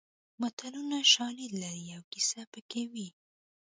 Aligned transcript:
متلونه 0.41 0.97
شالید 1.13 1.51
لري 1.61 1.87
او 1.97 2.01
کیسه 2.11 2.41
پکې 2.51 2.83
وي 2.91 3.09